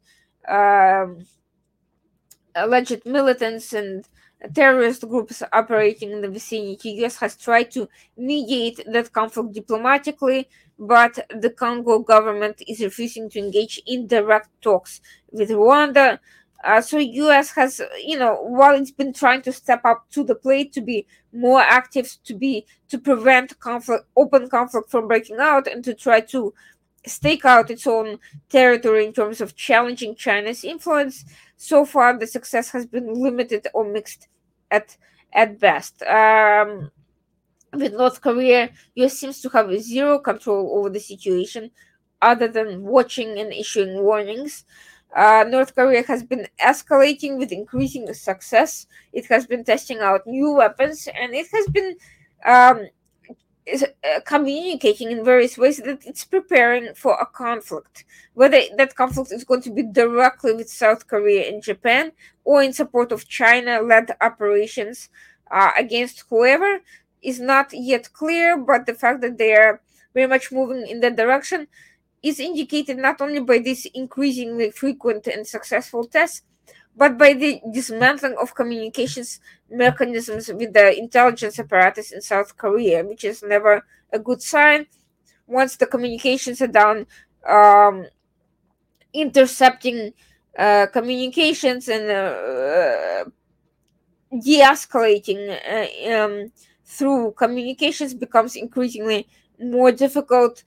[0.49, 1.27] um,
[2.55, 4.07] alleged militants and
[4.55, 6.91] terrorist groups operating in the vicinity.
[7.05, 13.39] US has tried to mediate that conflict diplomatically, but the Congo government is refusing to
[13.39, 15.01] engage in direct talks
[15.31, 16.19] with Rwanda.
[16.65, 20.35] Uh, so US has, you know, while it's been trying to step up to the
[20.35, 25.67] plate to be more active, to be to prevent conflict, open conflict from breaking out,
[25.67, 26.55] and to try to
[27.07, 31.25] stake out its own territory in terms of challenging China's influence.
[31.57, 34.29] So far, the success has been limited or mixed
[34.71, 34.97] at
[35.33, 36.03] at best.
[36.03, 36.91] Um,
[37.73, 41.71] with North Korea, US seems to have zero control over the situation,
[42.21, 44.65] other than watching and issuing warnings.
[45.15, 48.87] Uh, North Korea has been escalating with increasing success.
[49.13, 51.97] It has been testing out new weapons, and it has been
[52.47, 52.87] um,
[53.65, 58.05] is uh, communicating in various ways that it's preparing for a conflict.
[58.35, 62.13] Whether that conflict is going to be directly with South Korea and Japan
[62.45, 65.09] or in support of China led operations
[65.51, 66.81] uh, against whoever
[67.23, 69.81] is not yet clear, but the fact that they are
[70.13, 71.69] very much moving in that direction
[72.23, 76.43] is indicated not only by these increasingly frequent and successful tests,
[76.97, 79.41] but by the dismantling of communications
[79.71, 84.87] mechanisms with the intelligence apparatus in South Korea, which is never a good sign.
[85.47, 87.07] Once the communications are down,
[87.49, 88.07] um,
[89.13, 90.13] intercepting
[90.59, 93.25] uh, communications and uh,
[94.31, 96.53] de escalating uh, um,
[96.85, 99.27] through communications becomes increasingly
[99.59, 100.63] more difficult.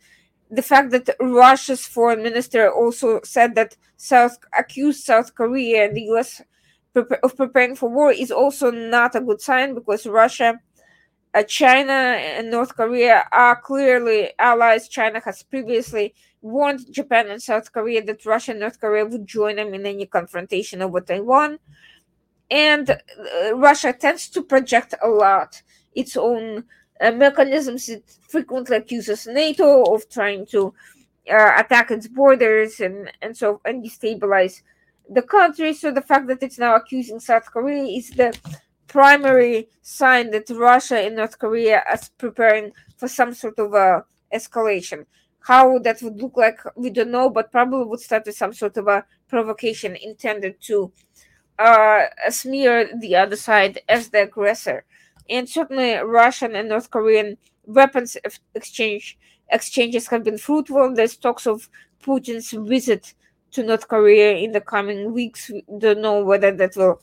[0.50, 6.04] The fact that Russia's foreign minister also said that South accused South Korea and the
[6.04, 6.42] U.S.
[6.96, 10.60] of preparing for war is also not a good sign because Russia,
[11.34, 14.88] uh, China, and North Korea are clearly allies.
[14.88, 19.56] China has previously warned Japan and South Korea that Russia and North Korea would join
[19.56, 21.60] them in any confrontation over Taiwan.
[22.52, 25.64] And uh, Russia tends to project a lot
[25.96, 26.66] its own
[27.02, 27.90] mechanisms.
[27.90, 30.74] It frequently accuses NATO of trying to
[31.30, 34.62] uh, attack its borders and, and so and destabilize
[35.10, 35.74] the country.
[35.74, 38.38] So the fact that it's now accusing South Korea is the
[38.88, 45.06] primary sign that Russia and North Korea are preparing for some sort of a escalation.
[45.40, 48.78] How that would look like, we don't know, but probably would start with some sort
[48.78, 50.92] of a provocation intended to
[51.60, 54.86] uh, smear the other side as the aggressor
[55.30, 58.18] and certainly Russian and North Korean weapons
[58.54, 59.18] exchange
[59.50, 60.94] exchanges have been fruitful.
[60.94, 61.70] There's talks of
[62.04, 63.14] Putin's visit
[63.52, 65.50] to North Korea in the coming weeks.
[65.50, 67.02] We don't know whether that will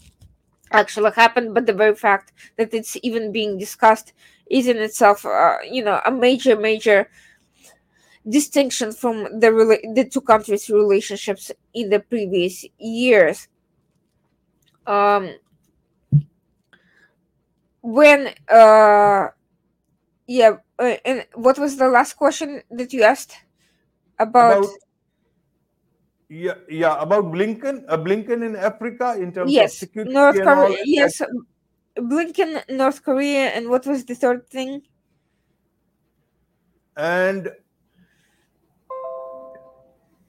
[0.73, 4.13] actually happen, but the very fact that it's even being discussed
[4.51, 7.09] is in itself, uh, you know, a major, major
[8.29, 9.51] distinction from the
[9.95, 13.49] the two countries' relationships in the previous years.
[14.87, 15.35] Um,
[17.83, 19.29] when uh
[20.27, 23.37] yeah uh, and what was the last question that you asked
[24.19, 24.71] about, about
[26.29, 30.79] yeah yeah about blinken uh, blinken in africa in terms yes, of security north korea
[30.87, 31.21] yes
[31.99, 34.83] blinken north korea and what was the third thing?
[36.97, 37.49] And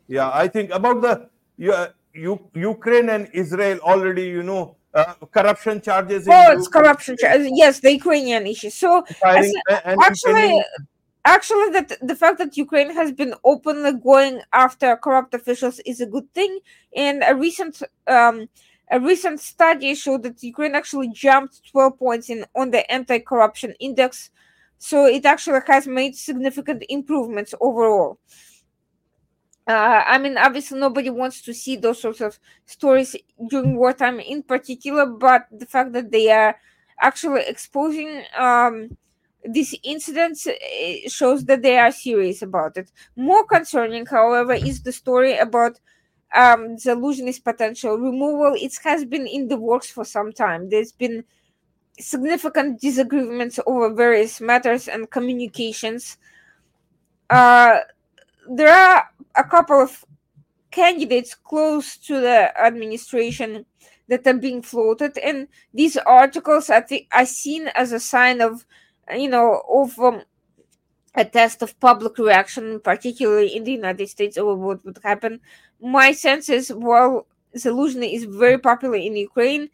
[0.07, 5.81] yeah i think about the yeah, you, ukraine and israel already you know uh, corruption
[5.81, 6.27] charges.
[6.29, 7.49] Oh, it's corruption charges.
[7.53, 8.69] Yes, the Ukrainian issue.
[8.69, 10.63] So actually,
[11.25, 16.05] actually, that the fact that Ukraine has been openly going after corrupt officials is a
[16.05, 16.59] good thing.
[16.95, 18.47] And a recent um,
[18.91, 24.29] a recent study showed that Ukraine actually jumped 12 points in on the anti-corruption index.
[24.77, 28.19] So it actually has made significant improvements overall
[29.67, 33.15] uh, I mean, obviously, nobody wants to see those sorts of stories
[33.49, 35.05] during wartime, in particular.
[35.05, 36.55] But the fact that they are
[37.01, 38.97] actually exposing um,
[39.45, 42.91] these incidents eh, shows that they are serious about it.
[43.15, 45.79] More concerning, however, is the story about
[46.35, 48.55] um, Zaluzhnyi's potential removal.
[48.55, 50.69] It has been in the works for some time.
[50.69, 51.23] There's been
[51.99, 56.17] significant disagreements over various matters and communications.
[57.29, 57.79] Uh,
[58.49, 60.05] there are a couple of
[60.71, 63.65] candidates close to the administration
[64.09, 68.65] that are being floated and these articles i think are seen as a sign of
[69.15, 70.23] you know of um,
[71.15, 75.39] a test of public reaction particularly in the united states over what would happen.
[75.79, 79.69] My sense is while Zaluzhny is very popular in ukraine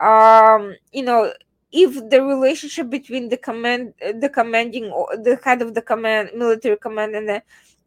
[0.00, 1.32] um you know
[1.72, 4.84] if the relationship between the command the commanding
[5.22, 7.42] the head of the command military command and the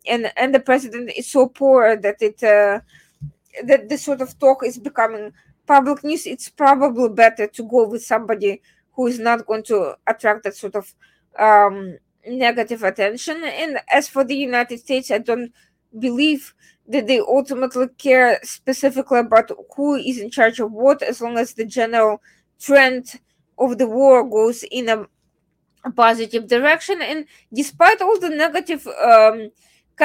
[0.07, 2.79] and and the president is so poor that it uh,
[3.65, 5.33] that this sort of talk is becoming
[5.67, 6.25] public news.
[6.25, 8.61] It's probably better to go with somebody
[8.93, 10.93] who is not going to attract that sort of
[11.39, 11.97] um,
[12.27, 13.43] negative attention.
[13.43, 15.51] And as for the united states i don't
[15.97, 16.53] believe
[16.87, 21.53] that they ultimately care specifically about who is in charge of what as long as
[21.53, 22.21] the general
[22.59, 23.19] trend
[23.57, 25.07] of the war goes in a,
[25.95, 27.01] positive direction.
[27.01, 29.49] And despite all the negative um,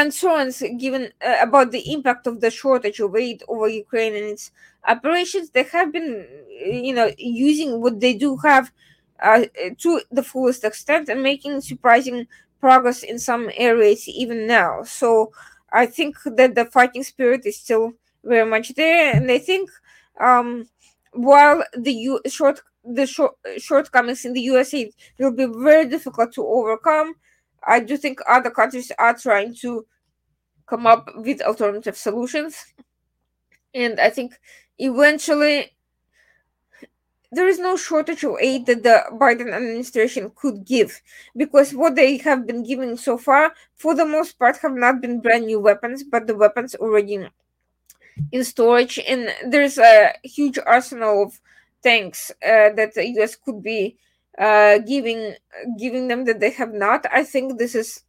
[0.01, 4.51] concerns given uh, about the impact of the shortage of aid over Ukraine and its
[4.95, 6.11] operations, they have been,
[6.87, 8.67] you know, using what they do have
[9.23, 9.45] uh,
[9.79, 12.27] to the fullest extent and making surprising
[12.61, 14.83] progress in some areas even now.
[14.83, 15.33] So
[15.73, 17.93] I think that the fighting spirit is still
[18.25, 19.71] very much there, and I think
[20.21, 20.69] um,
[21.13, 26.47] while the U- short the short shortcomings in the USA will be very difficult to
[26.47, 27.15] overcome
[27.67, 29.87] I do think other countries are trying to
[30.67, 32.73] come up with alternative solutions.
[33.75, 34.39] And I think
[34.79, 35.77] eventually
[37.33, 41.03] there is no shortage of aid that the Biden administration could give
[41.37, 45.21] because what they have been giving so far, for the most part, have not been
[45.21, 47.29] brand new weapons, but the weapons already
[48.33, 48.99] in storage.
[49.07, 51.41] And there's a huge arsenal of
[51.83, 53.97] tanks uh, that the US could be
[54.39, 55.35] uh, giving
[55.79, 57.07] giving them that they have not.
[57.13, 58.03] I think this is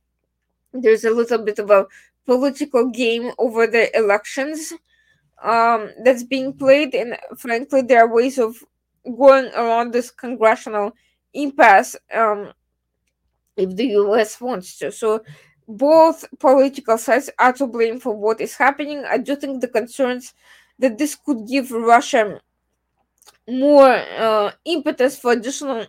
[0.73, 1.87] there's a little bit of a
[2.25, 4.73] political game over the elections
[5.43, 8.57] um, that's being played, and frankly, there are ways of
[9.17, 10.91] going around this congressional
[11.33, 12.51] impasse um,
[13.55, 14.41] if the U.S.
[14.41, 14.91] wants to.
[14.91, 15.23] So
[15.67, 19.03] both political sides are to blame for what is happening.
[19.05, 20.33] I do think the concerns
[20.79, 22.39] that this could give Russia
[23.47, 25.85] more uh, impetus for additional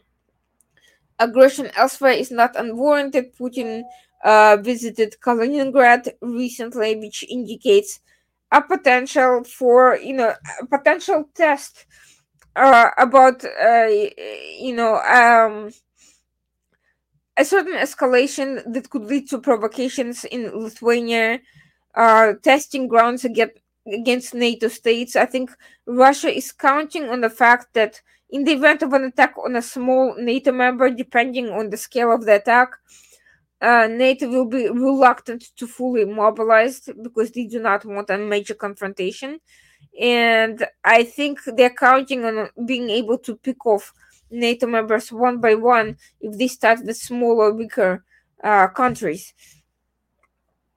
[1.19, 3.35] aggression elsewhere is not unwarranted.
[3.37, 3.83] Putin
[4.25, 8.01] uh, visited Kaliningrad recently, which indicates
[8.53, 11.87] a potential for you know a potential test
[12.57, 13.87] uh, about uh,
[14.59, 15.71] you know um,
[17.37, 21.41] a certain escalation that could lead to provocations in Lithuania,
[21.95, 25.17] uh, testing grounds against against NATO states.
[25.17, 25.51] I think
[25.87, 29.63] Russia is counting on the fact that in the event of an attack on a
[29.63, 32.71] small NATO member, depending on the scale of the attack,
[33.61, 38.55] uh, NATO will be reluctant to fully mobilize because they do not want a major
[38.55, 39.41] confrontation.
[40.01, 43.93] And I think they're counting on being able to pick off
[44.31, 48.05] NATO members one by one if they start with smaller, weaker
[48.45, 49.33] uh, countries.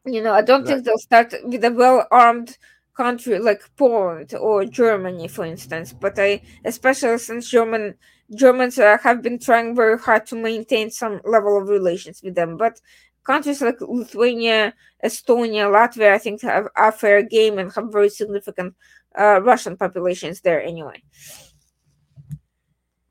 [0.06, 0.70] You know, I don't right.
[0.70, 2.58] think they'll start with a well armed
[2.96, 5.94] country like Poland or Germany, for instance.
[5.94, 7.96] But I, especially since German
[8.34, 12.58] Germans uh, have been trying very hard to maintain some level of relations with them.
[12.58, 12.80] But
[13.24, 14.74] countries like Lithuania,
[15.04, 18.76] Estonia, Latvia, I think have a fair game and have very significant
[19.20, 21.04] uh, Russian populations there anyway.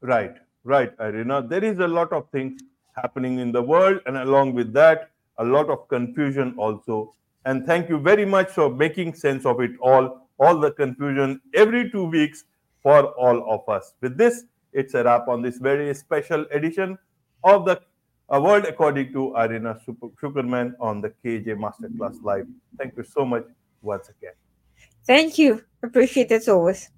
[0.00, 1.42] Right, right, Irina.
[1.46, 2.62] There is a lot of things
[2.96, 7.14] happening in the world, and along with that, a lot of confusion also
[7.44, 11.90] and thank you very much for making sense of it all, all the confusion every
[11.90, 12.44] two weeks
[12.82, 13.94] for all of us.
[14.00, 16.98] With this, it's a wrap on this very special edition
[17.44, 17.80] of the
[18.32, 22.46] uh, World According to Irina Tsukerman on the KJ Masterclass Live.
[22.78, 23.44] Thank you so much
[23.82, 24.34] once again.
[25.04, 25.64] Thank you.
[25.82, 26.90] Appreciate it always.